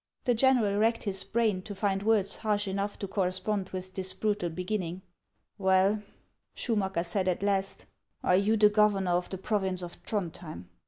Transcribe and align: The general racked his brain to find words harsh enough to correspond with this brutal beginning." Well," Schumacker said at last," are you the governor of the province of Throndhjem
The 0.25 0.33
general 0.33 0.79
racked 0.79 1.03
his 1.03 1.23
brain 1.23 1.61
to 1.61 1.75
find 1.75 2.01
words 2.01 2.37
harsh 2.37 2.67
enough 2.67 2.97
to 2.97 3.07
correspond 3.07 3.69
with 3.69 3.93
this 3.93 4.13
brutal 4.13 4.49
beginning." 4.49 5.03
Well," 5.59 6.01
Schumacker 6.55 7.03
said 7.05 7.27
at 7.27 7.43
last," 7.43 7.85
are 8.23 8.35
you 8.35 8.57
the 8.57 8.69
governor 8.69 9.11
of 9.11 9.29
the 9.29 9.37
province 9.37 9.83
of 9.83 10.01
Throndhjem 10.03 10.65